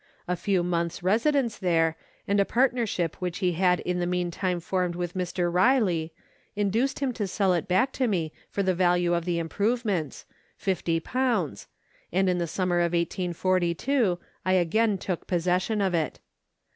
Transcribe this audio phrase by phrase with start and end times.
[0.27, 1.95] A few months' residence there,
[2.27, 5.53] and a partnership which he had in the meantime formed with Mr.
[5.53, 6.11] Riley,
[6.55, 10.25] induced him to sell it back to me for the value of the im provements
[10.57, 11.49] 50, and
[12.27, 16.19] in the summer of 1842 I again took pos session of it.